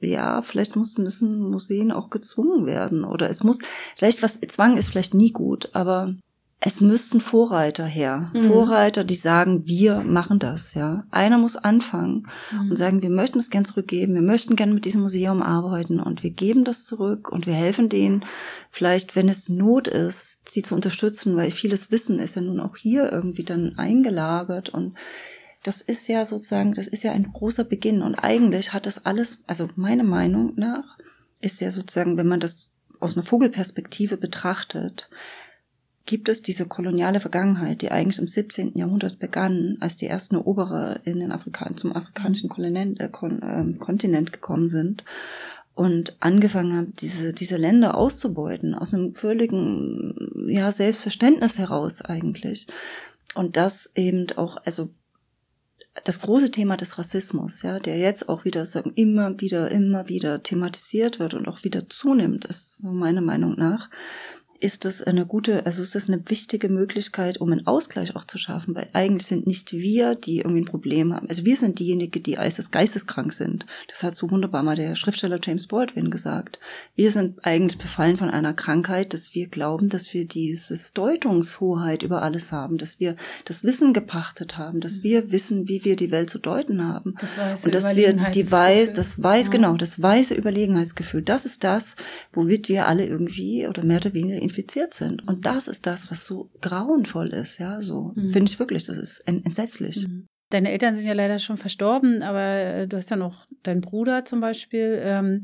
[0.02, 3.04] ja, vielleicht muss, müssen Museen auch gezwungen werden.
[3.04, 3.60] Oder es muss,
[3.96, 6.16] vielleicht was, Zwang ist vielleicht nie gut, aber
[6.64, 8.32] es müssten Vorreiter her.
[8.36, 8.44] Mhm.
[8.44, 11.06] Vorreiter, die sagen, wir machen das, ja.
[11.10, 12.70] Einer muss anfangen mhm.
[12.70, 16.22] und sagen, wir möchten es gern zurückgeben, wir möchten gern mit diesem Museum arbeiten und
[16.22, 18.26] wir geben das zurück und wir helfen denen,
[18.70, 22.78] vielleicht, wenn es Not ist, sie zu unterstützen, weil vieles Wissen ist ja nun auch
[22.78, 24.94] hier irgendwie dann eingelagert und
[25.64, 28.02] das ist ja sozusagen, das ist ja ein großer Beginn.
[28.02, 30.98] Und eigentlich hat das alles, also meiner Meinung nach,
[31.40, 35.10] ist ja sozusagen, wenn man das aus einer Vogelperspektive betrachtet,
[36.06, 38.78] gibt es diese koloniale Vergangenheit, die eigentlich im 17.
[38.78, 43.78] Jahrhundert begann, als die ersten Eroberer in den Afrikan zum afrikanischen Kontinent, äh, Kon äh,
[43.78, 45.04] Kontinent gekommen sind
[45.76, 52.68] und angefangen haben, diese, diese Länder auszubeuten, aus einem völligen, ja, Selbstverständnis heraus eigentlich.
[53.36, 54.90] Und das eben auch, also
[56.06, 60.42] das große Thema des Rassismus, ja, der jetzt auch wieder sagen, immer wieder, immer wieder
[60.42, 63.90] thematisiert wird und auch wieder zunimmt, ist so meiner Meinung nach,
[64.62, 68.38] ist das eine gute, also ist das eine wichtige Möglichkeit, um einen Ausgleich auch zu
[68.38, 71.28] schaffen, weil eigentlich sind nicht wir, die irgendwie ein Problem haben.
[71.28, 73.66] Also wir sind diejenigen, die als geisteskrank sind.
[73.88, 76.60] Das hat so wunderbar mal der Schriftsteller James Baldwin gesagt.
[76.96, 82.22] Wir sind eigentlich befallen von einer Krankheit, dass wir glauben, dass wir dieses Deutungshoheit über
[82.22, 85.04] alles haben, dass wir das Wissen gepachtet haben, dass mhm.
[85.04, 87.16] wir wissen, wie wir die Welt zu deuten haben.
[87.20, 89.52] Das weiße Und dass wir die weiß, das weiß, ja.
[89.54, 91.96] genau, das weiße Überlegenheitsgefühl, das ist das,
[92.32, 95.26] womit wir alle irgendwie oder mehr oder weniger infiziert sind.
[95.28, 98.32] Und das ist das, was so grauenvoll ist, ja, so mhm.
[98.32, 100.08] finde ich wirklich, das ist entsetzlich.
[100.08, 100.28] Mhm.
[100.50, 104.26] Deine Eltern sind ja leider schon verstorben, aber äh, du hast ja noch deinen Bruder
[104.26, 105.00] zum Beispiel.
[105.02, 105.44] Ähm,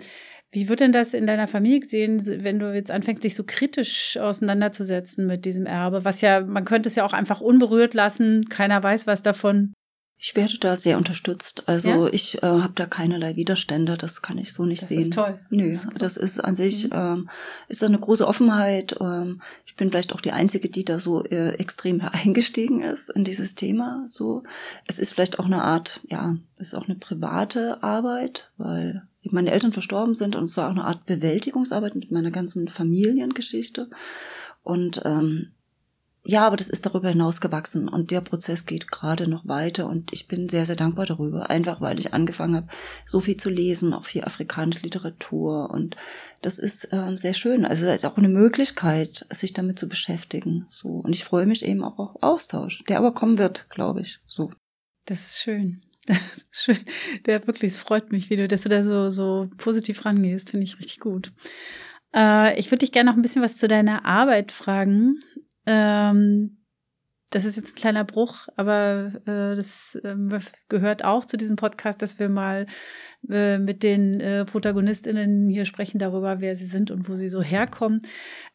[0.52, 4.18] wie wird denn das in deiner Familie gesehen, wenn du jetzt anfängst, dich so kritisch
[4.18, 6.04] auseinanderzusetzen mit diesem Erbe?
[6.04, 9.72] Was ja, man könnte es ja auch einfach unberührt lassen, keiner weiß was davon.
[10.20, 11.64] Ich werde da sehr unterstützt.
[11.68, 12.14] Also ja?
[12.14, 14.98] ich äh, habe da keinerlei Widerstände, das kann ich so nicht das sehen.
[14.98, 15.40] Das ist toll.
[15.52, 16.94] Nö, das ist, das ist an sich mhm.
[16.94, 17.30] ähm,
[17.68, 18.96] ist eine große Offenheit.
[19.00, 23.26] Ähm, ich bin vielleicht auch die einzige, die da so äh, extrem eingestiegen ist in
[23.26, 24.06] dieses Thema.
[24.08, 24.44] So,
[24.88, 29.52] es ist vielleicht auch eine Art, ja, es ist auch eine private Arbeit, weil meine
[29.52, 33.90] Eltern verstorben sind und es war auch eine Art Bewältigungsarbeit mit meiner ganzen Familiengeschichte.
[34.64, 35.52] Und ähm,
[36.30, 40.12] ja, aber das ist darüber hinaus gewachsen und der Prozess geht gerade noch weiter und
[40.12, 42.68] ich bin sehr, sehr dankbar darüber, einfach weil ich angefangen habe,
[43.06, 45.96] so viel zu lesen, auch viel afrikanische Literatur und
[46.42, 47.64] das ist ähm, sehr schön.
[47.64, 50.66] Also es ist auch eine Möglichkeit, sich damit zu beschäftigen.
[50.68, 54.20] So und ich freue mich eben auch auf Austausch, der aber kommen wird, glaube ich.
[54.28, 54.52] So.
[55.06, 55.82] Das ist schön.
[56.08, 56.80] Das ist schön.
[57.26, 60.66] Der wirklich, es freut mich, wie du, dass du da so, so positiv rangehst, finde
[60.66, 61.32] ich richtig gut.
[62.14, 65.20] Äh, ich würde dich gerne noch ein bisschen was zu deiner Arbeit fragen.
[65.68, 66.58] Ähm,
[67.30, 70.16] das ist jetzt ein kleiner Bruch, aber äh, das äh,
[70.70, 72.68] gehört auch zu diesem Podcast, dass wir mal
[73.30, 77.42] äh, mit den äh, ProtagonistInnen hier sprechen darüber, wer sie sind und wo sie so
[77.42, 78.02] herkommen.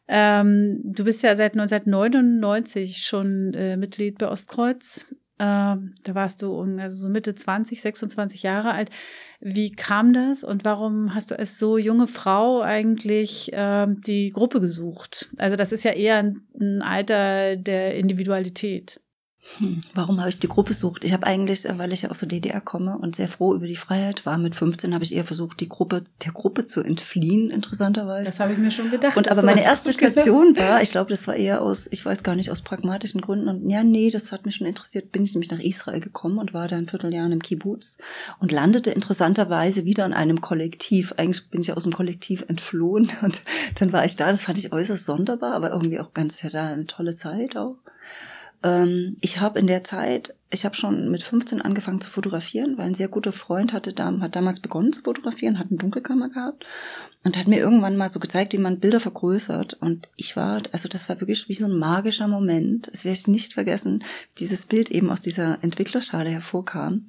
[0.07, 5.05] Ähm, du bist ja seit 1999 schon äh, Mitglied bei Ostkreuz
[5.43, 8.89] ähm, da warst du also so Mitte 20, 26 Jahre alt.
[9.41, 14.61] Wie kam das und warum hast du als so junge Frau eigentlich äh, die Gruppe
[14.61, 15.31] gesucht?
[15.37, 19.01] Also das ist ja eher ein Alter der Individualität.
[19.57, 21.03] Hm, warum habe ich die Gruppe sucht?
[21.03, 23.75] Ich habe eigentlich, äh, weil ich aus der DDR komme und sehr froh über die
[23.75, 28.25] Freiheit war, mit 15 habe ich eher versucht, die Gruppe der Gruppe zu entfliehen, interessanterweise.
[28.25, 29.17] Das habe ich mir schon gedacht.
[29.17, 32.35] Und aber meine erste Station war, ich glaube, das war eher aus, ich weiß gar
[32.35, 33.49] nicht, aus pragmatischen Gründen.
[33.49, 36.53] Und ja, nee, das hat mich schon interessiert, bin ich nämlich nach Israel gekommen und
[36.53, 37.97] war da ein Vierteljahr im Kibbutz
[38.39, 41.15] und landete interessanterweise wieder in einem Kollektiv.
[41.17, 43.41] Eigentlich bin ich aus dem Kollektiv entflohen und
[43.75, 44.31] dann war ich da.
[44.31, 47.75] Das fand ich äußerst sonderbar, aber irgendwie auch ganz, ja, da eine tolle Zeit auch.
[48.63, 52.87] Ähm, ich habe in der Zeit, ich habe schon mit 15 angefangen zu fotografieren, weil
[52.87, 56.65] ein sehr guter Freund hatte hat damals begonnen zu fotografieren, hat eine Dunkelkammer gehabt
[57.23, 59.73] und hat mir irgendwann mal so gezeigt, wie man Bilder vergrößert.
[59.73, 62.89] Und ich war, also das war wirklich wie so ein magischer Moment.
[62.93, 64.03] Es werde ich nicht vergessen,
[64.39, 67.07] dieses Bild eben aus dieser Entwicklerschale hervorkam.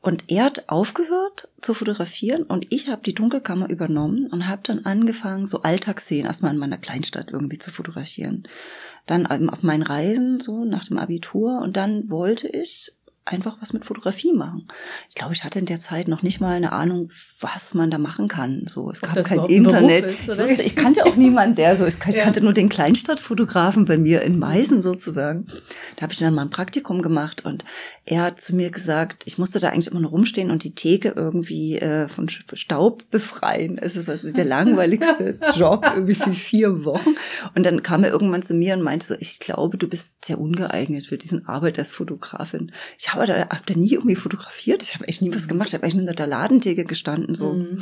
[0.00, 4.84] Und er hat aufgehört zu fotografieren und ich habe die Dunkelkammer übernommen und habe dann
[4.86, 8.46] angefangen, so Alltagsszenen erstmal in meiner Kleinstadt irgendwie zu fotografieren
[9.10, 11.60] dann auf meinen Reisen, so nach dem Abitur.
[11.60, 12.92] Und dann wollte ich
[13.28, 14.66] einfach was mit Fotografie machen.
[15.08, 17.10] Ich glaube, ich hatte in der Zeit noch nicht mal eine Ahnung,
[17.40, 18.64] was man da machen kann.
[18.66, 20.06] So, es Ob gab kein Internet.
[20.06, 22.40] Ist, ich, wusste, ich kannte auch niemanden, der so, ich kannte ja.
[22.40, 25.46] nur den Kleinstadtfotografen bei mir in Meißen sozusagen.
[25.96, 27.64] Da habe ich dann mal ein Praktikum gemacht und
[28.04, 31.12] er hat zu mir gesagt, ich musste da eigentlich immer nur rumstehen und die Theke
[31.14, 33.78] irgendwie äh, von Staub befreien.
[33.78, 37.10] Es ist was der langweiligste Job irgendwie für vier Wochen.
[37.54, 40.38] Und dann kam er irgendwann zu mir und meinte so, ich glaube, du bist sehr
[40.40, 42.72] ungeeignet für diesen Arbeit als Fotografin.
[42.98, 44.82] Ich habe habe da, hab da nie irgendwie fotografiert.
[44.82, 45.48] Ich habe echt nie was mhm.
[45.48, 45.68] gemacht.
[45.68, 47.34] Ich habe eigentlich nur unter der Ladentheke gestanden.
[47.34, 47.78] So, mhm.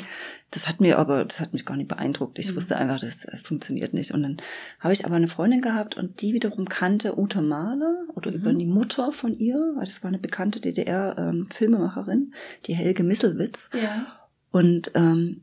[0.51, 2.39] das hat mir aber, das hat mich gar nicht beeindruckt.
[2.39, 2.57] Ich mhm.
[2.57, 4.13] wusste einfach, das, das funktioniert nicht.
[4.13, 4.37] Und dann
[4.81, 8.59] habe ich aber eine Freundin gehabt und die wiederum kannte Ute Mahler oder über mhm.
[8.59, 12.35] die Mutter von ihr, weil das war eine bekannte DDR-Filmemacherin, ähm,
[12.67, 13.71] die Helge Misselwitz.
[13.73, 14.07] Ja.
[14.51, 15.43] Und ähm,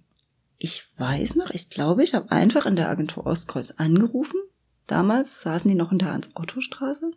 [0.58, 4.40] ich weiß noch, ich glaube, ich habe einfach in der Agentur Ostkreuz angerufen.
[4.88, 7.12] Damals saßen die noch in der Hans-Otto-Straße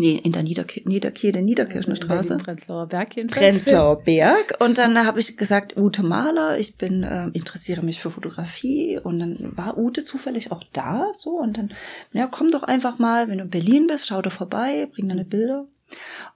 [0.00, 2.38] Nee, in der Niederk Niederkehle, Niederkirchner Straße.
[2.38, 3.44] Prenzlauer Berg jedenfalls.
[3.44, 4.56] Prenzlauer Berg.
[4.58, 8.98] Und dann habe ich gesagt, Ute Maler, ich bin, äh, interessiere mich für Fotografie.
[8.98, 11.32] Und dann war Ute zufällig auch da, so.
[11.32, 11.72] Und dann,
[12.12, 15.26] ja, komm doch einfach mal, wenn du in Berlin bist, schau da vorbei, bring deine
[15.26, 15.66] Bilder.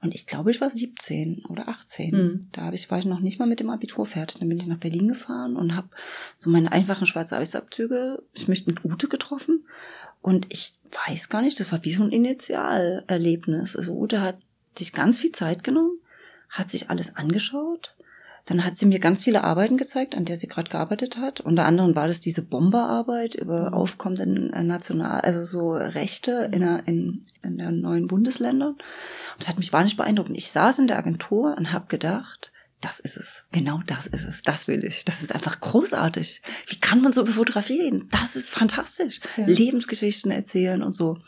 [0.03, 2.13] Und ich glaube, ich war 17 oder 18.
[2.13, 2.49] Hm.
[2.53, 4.41] Da hab ich, war ich noch nicht mal mit dem Abitur fertig.
[4.41, 5.89] Dann bin ich nach Berlin gefahren und habe
[6.39, 9.65] so meine einfachen schwarze Eisabzüge, ich mich mit Ute getroffen.
[10.25, 10.73] Und ich
[11.07, 13.77] weiß gar nicht, das war wie so ein Initialerlebnis.
[13.77, 14.39] Also Ute hat
[14.75, 15.99] sich ganz viel Zeit genommen,
[16.49, 17.95] hat sich alles angeschaut.
[18.47, 21.43] Dann hat sie mir ganz viele Arbeiten gezeigt, an der sie gerade gearbeitet hat.
[21.43, 23.75] Unter anderem war das diese Bomberarbeit über Mhm.
[23.75, 28.73] aufkommenden äh, National, also so Rechte in, der, in, in den neuen Bundesländern.
[28.73, 28.81] Und
[29.41, 30.31] das hat mich wahnsinnig beeindruckt.
[30.31, 32.51] Und Ich saß in der Agentur und habe gedacht,
[32.85, 33.45] das ist es.
[33.51, 34.43] Genau das ist es.
[34.43, 35.07] Das will ich.
[35.07, 36.43] Das ist einfach großartig.
[36.69, 38.09] Wie kann man so über Fotografie reden?
[38.11, 39.21] Das ist fantastisch.
[39.39, 39.47] Ja.
[39.47, 41.19] Lebensgeschichten erzählen und so.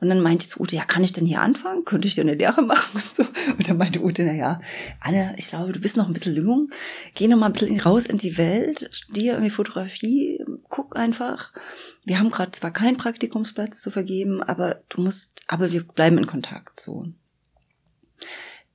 [0.00, 1.86] Und dann meinte ich zu Ute, ja, kann ich denn hier anfangen?
[1.86, 2.90] Könnte ich dir eine Lehre machen?
[3.00, 3.22] Und, so.
[3.56, 4.60] und dann meinte Ute, na ja,
[5.00, 6.68] Anne, ich glaube, du bist noch ein bisschen jung.
[7.14, 8.90] Geh noch mal ein bisschen raus in die Welt.
[8.92, 10.44] Studier irgendwie Fotografie.
[10.68, 11.54] Guck einfach.
[12.04, 16.26] Wir haben gerade zwar keinen Praktikumsplatz zu vergeben, aber du musst, aber wir bleiben in
[16.26, 17.06] Kontakt, so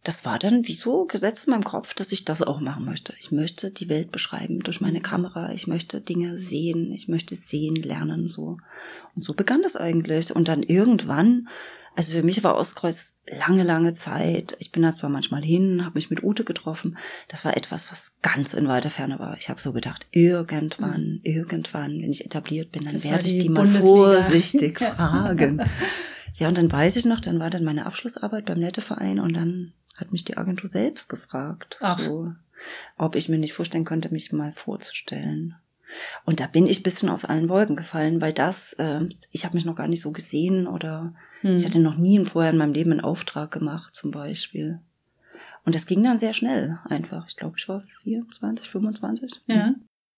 [0.07, 3.13] das war dann wie so gesetzt in meinem Kopf, dass ich das auch machen möchte.
[3.19, 5.51] Ich möchte die Welt beschreiben durch meine Kamera.
[5.51, 6.91] Ich möchte Dinge sehen.
[6.93, 8.57] Ich möchte sehen, lernen, so.
[9.15, 10.35] Und so begann das eigentlich.
[10.35, 11.47] Und dann irgendwann,
[11.95, 14.55] also für mich war Ostkreuz lange, lange Zeit.
[14.59, 16.97] Ich bin da zwar manchmal hin, habe mich mit Ute getroffen.
[17.27, 19.35] Das war etwas, was ganz in weiter Ferne war.
[19.37, 23.39] Ich habe so gedacht, irgendwann, irgendwann, wenn ich etabliert bin, dann Das werde ich die
[23.39, 23.87] die mal Bundesliga.
[23.87, 25.61] vorsichtig fragen.
[26.35, 29.73] Ja, und dann weiß ich noch, dann war dann meine Abschlussarbeit beim Netteverein und dann
[29.97, 31.99] hat mich die Agentur selbst gefragt, Ach.
[31.99, 32.33] so,
[32.97, 35.55] ob ich mir nicht vorstellen könnte, mich mal vorzustellen.
[36.25, 39.65] Und da bin ich bisschen aus allen Wolken gefallen, weil das, äh, ich habe mich
[39.65, 41.57] noch gar nicht so gesehen oder Hm.
[41.57, 44.79] ich hatte noch nie vorher in meinem Leben einen Auftrag gemacht, zum Beispiel.
[45.63, 47.27] Und das ging dann sehr schnell einfach.
[47.27, 49.41] Ich glaube, ich war 24, 25.
[49.47, 49.73] Ja.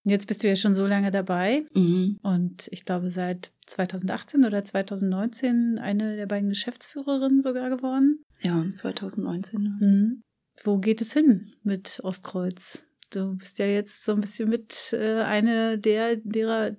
[0.10, 2.20] Jetzt bist du ja schon so lange dabei Mhm.
[2.24, 8.24] und ich glaube seit 2018 oder 2019 eine der beiden Geschäftsführerinnen sogar geworden.
[8.42, 9.62] Ja, 2019.
[9.64, 9.78] ne?
[9.80, 10.22] Mhm.
[10.64, 12.84] Wo geht es hin mit Ostkreuz?
[13.10, 16.76] Du bist ja jetzt so ein bisschen mit äh, eine der derer,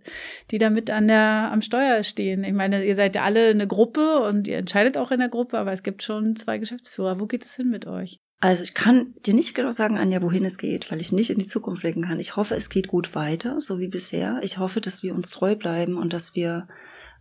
[0.50, 2.44] die da mit an der am Steuer stehen.
[2.44, 5.56] Ich meine, ihr seid ja alle eine Gruppe und ihr entscheidet auch in der Gruppe,
[5.58, 7.18] aber es gibt schon zwei Geschäftsführer.
[7.18, 8.18] Wo geht es hin mit euch?
[8.40, 11.40] Also ich kann dir nicht genau sagen, Anja, wohin es geht, weil ich nicht in
[11.40, 12.20] die Zukunft blicken kann.
[12.20, 14.38] Ich hoffe, es geht gut weiter, so wie bisher.
[14.42, 16.68] Ich hoffe, dass wir uns treu bleiben und dass wir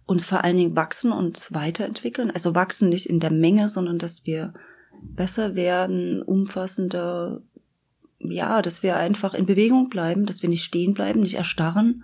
[0.05, 2.29] uns vor allen Dingen wachsen und weiterentwickeln.
[2.29, 4.53] Also wachsen nicht in der Menge, sondern dass wir
[5.01, 7.41] besser werden, umfassender,
[8.19, 12.03] ja, dass wir einfach in Bewegung bleiben, dass wir nicht stehen bleiben, nicht erstarren,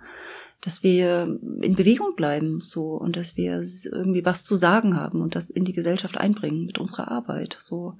[0.60, 5.36] dass wir in Bewegung bleiben, so, und dass wir irgendwie was zu sagen haben und
[5.36, 7.96] das in die Gesellschaft einbringen mit unserer Arbeit, so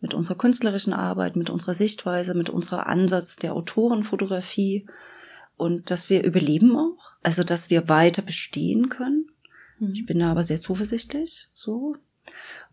[0.00, 4.86] mit unserer künstlerischen Arbeit, mit unserer Sichtweise, mit unserer Ansatz der Autorenfotografie
[5.56, 9.30] und dass wir überleben auch, also dass wir weiter bestehen können.
[9.92, 11.96] Ich bin da aber sehr zuversichtlich, so.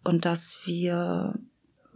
[0.03, 1.37] Und dass wir,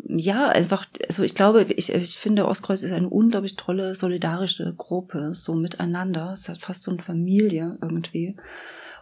[0.05, 5.33] ja, einfach, also ich glaube, ich, ich finde, Ostkreuz ist eine unglaublich tolle, solidarische Gruppe,
[5.33, 6.31] so miteinander.
[6.33, 8.35] Es hat fast so eine Familie irgendwie.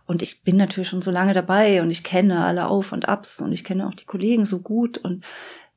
[0.06, 3.42] Und ich bin natürlich schon so lange dabei und ich kenne alle Auf und Abs
[3.42, 5.24] und ich kenne auch die Kollegen so gut und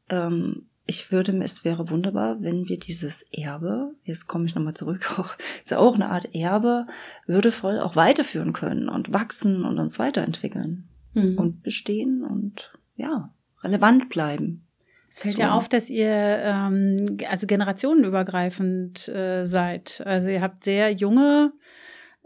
[0.08, 5.12] ähm, ich würde, es wäre wunderbar, wenn wir dieses Erbe, jetzt komme ich nochmal zurück,
[5.18, 6.86] auch, ist ja auch eine Art Erbe,
[7.26, 11.38] würdevoll auch weiterführen können und wachsen und uns weiterentwickeln Mhm.
[11.38, 14.66] und bestehen und ja, relevant bleiben.
[15.10, 15.42] Es fällt So.
[15.42, 20.02] ja auf, dass ihr ähm, also generationenübergreifend äh, seid.
[20.04, 21.52] Also ihr habt sehr junge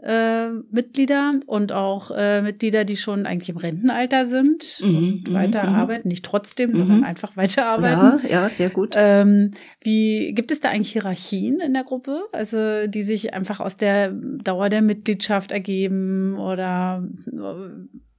[0.03, 5.33] äh, Mitglieder und auch äh, Mitglieder, die schon eigentlich im Rentenalter sind Mhm, und mhm,
[5.33, 6.07] weiterarbeiten.
[6.09, 6.75] Nicht trotzdem, Mhm.
[6.75, 8.27] sondern einfach weiterarbeiten.
[8.29, 8.95] Ja, ja, sehr gut.
[8.97, 13.77] Ähm, wie gibt es da eigentlich Hierarchien in der Gruppe, also die sich einfach aus
[13.77, 17.03] der Dauer der Mitgliedschaft ergeben oder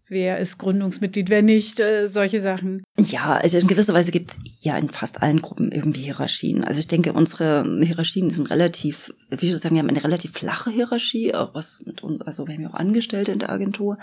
[0.09, 2.83] wer ist Gründungsmitglied, wer nicht, äh, solche Sachen.
[2.99, 6.65] Ja, also in gewisser Weise gibt es ja in fast allen Gruppen irgendwie Hierarchien.
[6.65, 10.33] Also ich denke, unsere Hierarchien sind relativ, wie soll ich sagen, wir haben eine relativ
[10.33, 13.99] flache Hierarchie, auch was mit uns, also wir haben ja auch Angestellte in der Agentur.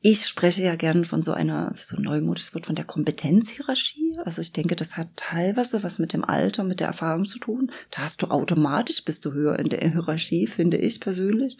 [0.00, 4.18] Ich spreche ja gern von so einer, so ein neumodisches Wort, von der Kompetenzhierarchie.
[4.24, 7.70] Also ich denke, das hat teilweise was mit dem Alter, mit der Erfahrung zu tun.
[7.90, 11.58] Da hast du automatisch, bist du höher in der Hierarchie, finde ich persönlich.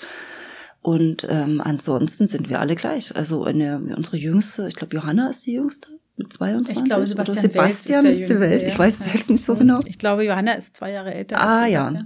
[0.85, 3.16] Und ähm, ansonsten sind wir alle gleich.
[3.16, 6.76] Also eine, unsere jüngste, ich glaube Johanna ist die jüngste mit 22.
[6.76, 8.62] Ich glaube, Sebastian, Sebastian Welz ist ist der der Welt.
[8.64, 9.06] Ich weiß ja.
[9.06, 9.60] selbst nicht so Mhm.
[9.60, 9.80] genau.
[9.87, 12.04] Ich glaube, Johanna ist zwei Jahre älter Ah, als ja.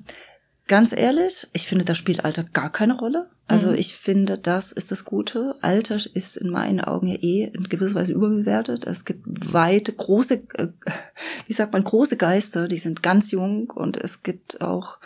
[0.68, 3.28] Ganz ehrlich, ich finde, da spielt Alter gar keine Rolle.
[3.48, 3.74] Also mhm.
[3.78, 5.56] ich finde, das ist das Gute.
[5.60, 8.86] Alter ist in meinen Augen ja eh in gewisser Weise überbewertet.
[8.86, 10.68] Es gibt weite, große, äh,
[11.48, 15.00] wie sagt man, große Geister, die sind ganz jung und es gibt auch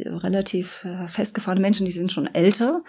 [0.00, 2.82] relativ äh, festgefahrene Menschen, die sind schon älter.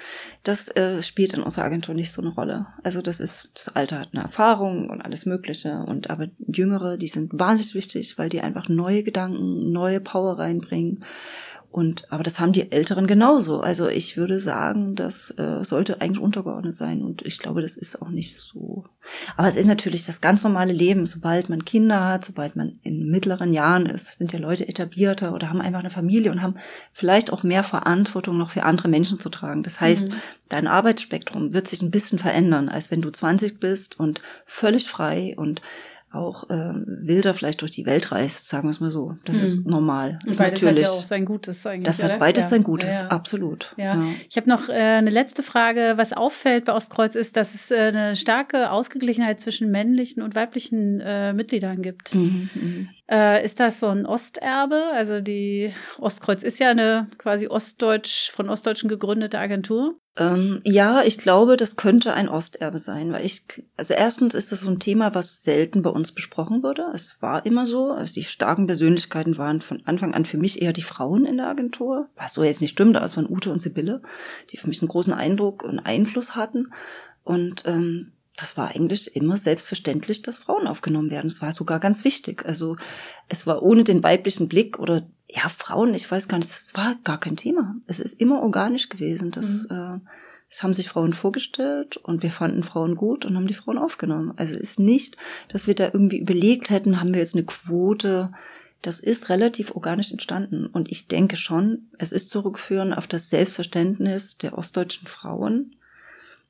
[0.43, 2.67] Das äh, spielt in unserer Agentur nicht so eine Rolle.
[2.83, 5.83] Also das ist, das Alter hat eine Erfahrung und alles Mögliche.
[5.87, 11.03] Und aber Jüngere, die sind wahnsinnig wichtig, weil die einfach neue Gedanken, neue Power reinbringen
[11.73, 13.61] und aber das haben die Älteren genauso.
[13.61, 17.01] Also ich würde sagen, das äh, sollte eigentlich untergeordnet sein.
[17.01, 18.85] Und ich glaube, das ist auch nicht so.
[19.37, 21.07] Aber es ist natürlich das ganz normale Leben.
[21.07, 25.49] Sobald man Kinder hat, sobald man in mittleren Jahren ist, sind ja Leute etablierter oder
[25.49, 26.57] haben einfach eine Familie und haben
[26.91, 29.63] vielleicht auch mehr Verantwortung noch für andere Menschen zu tragen.
[29.63, 30.13] Das heißt, mhm.
[30.49, 35.33] dein Arbeitsspektrum wird sich ein bisschen verändern, als wenn du 20 bist und völlig frei
[35.37, 35.59] und
[36.13, 39.15] auch äh, wilder vielleicht durch die Welt reist, sagen wir es mal so.
[39.25, 39.43] Das mhm.
[39.43, 40.19] ist normal.
[40.25, 41.85] Ist beides natürlich, hat ja auch sein Gutes eigentlich.
[41.85, 42.49] Das hat beides ja.
[42.51, 43.73] sein Gutes, ja, absolut.
[43.77, 44.01] Ja.
[44.29, 45.93] Ich habe noch äh, eine letzte Frage.
[45.95, 50.99] Was auffällt bei Ostkreuz ist, dass es äh, eine starke Ausgeglichenheit zwischen männlichen und weiblichen
[51.01, 52.15] äh, Mitgliedern gibt.
[52.15, 52.49] Mhm.
[52.53, 52.89] mhm.
[53.11, 54.81] Äh, ist das so ein Osterbe?
[54.93, 59.99] Also die Ostkreuz ist ja eine quasi ostdeutsch, von Ostdeutschen gegründete Agentur.
[60.15, 63.45] Ähm, ja, ich glaube, das könnte ein Osterbe sein, weil ich,
[63.77, 66.85] also erstens ist das so ein Thema, was selten bei uns besprochen wurde.
[66.93, 70.73] Es war immer so, also die starken Persönlichkeiten waren von Anfang an für mich eher
[70.73, 73.61] die Frauen in der Agentur, was so jetzt nicht stimmt, aber es waren Ute und
[73.61, 74.03] Sibylle,
[74.51, 76.71] die für mich einen großen Eindruck und Einfluss hatten.
[77.23, 81.29] Und ähm, das war eigentlich immer selbstverständlich, dass Frauen aufgenommen werden.
[81.29, 82.45] Das war sogar ganz wichtig.
[82.45, 82.77] Also
[83.29, 86.95] es war ohne den weiblichen Blick oder ja, Frauen, ich weiß gar nicht, es war
[87.03, 87.75] gar kein Thema.
[87.85, 89.29] Es ist immer organisch gewesen.
[89.29, 89.75] Das, mhm.
[89.75, 89.99] äh,
[90.49, 94.33] das haben sich Frauen vorgestellt und wir fanden Frauen gut und haben die Frauen aufgenommen.
[94.35, 95.15] Also es ist nicht,
[95.49, 98.31] dass wir da irgendwie überlegt hätten, haben wir jetzt eine Quote.
[98.81, 100.65] Das ist relativ organisch entstanden.
[100.65, 105.75] Und ich denke schon, es ist zurückführen auf das Selbstverständnis der ostdeutschen Frauen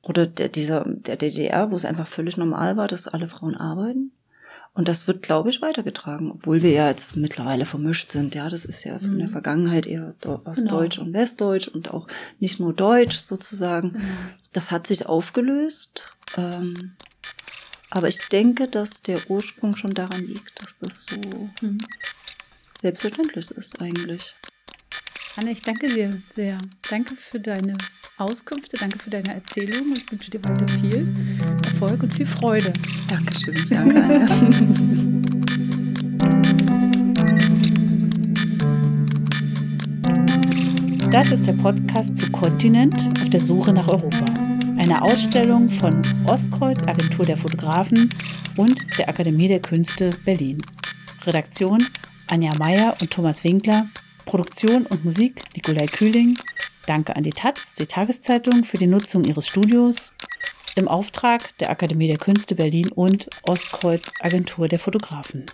[0.04, 4.12] oder der, dieser, der DDR, wo es einfach völlig normal war, dass alle Frauen arbeiten.
[4.74, 8.34] Und das wird, glaube ich, weitergetragen, obwohl wir ja jetzt mittlerweile vermischt sind.
[8.34, 9.32] Ja, das ist ja von der mhm.
[9.32, 11.06] Vergangenheit eher Ostdeutsch genau.
[11.06, 12.08] und Westdeutsch und auch
[12.40, 13.92] nicht nur Deutsch sozusagen.
[13.92, 14.02] Mhm.
[14.52, 16.06] Das hat sich aufgelöst.
[16.36, 16.74] Ähm,
[17.90, 21.20] aber ich denke, dass der Ursprung schon daran liegt, dass das so
[21.60, 21.78] mhm.
[22.82, 24.34] selbstverständlich ist eigentlich.
[25.36, 26.58] Anne, ich danke dir sehr.
[26.88, 27.74] Danke für deine
[28.16, 31.12] Auskünfte, danke für deine Erzählung und ich wünsche dir weiter viel
[31.64, 32.72] Erfolg und viel Freude.
[33.08, 33.54] Dankeschön.
[33.68, 35.20] Danke.
[41.10, 44.24] Das ist der Podcast zu Kontinent auf der Suche nach Europa.
[44.76, 48.12] Eine Ausstellung von Ostkreuz, Agentur der Fotografen
[48.56, 50.58] und der Akademie der Künste Berlin.
[51.24, 51.86] Redaktion
[52.26, 53.88] Anja Meyer und Thomas Winkler.
[54.26, 56.34] Produktion und Musik Nikolai Kühling.
[56.86, 60.12] Danke an die Taz, die Tageszeitung, für die Nutzung ihres Studios
[60.76, 65.46] im Auftrag der Akademie der Künste Berlin und Ostkreuz Agentur der Fotografen.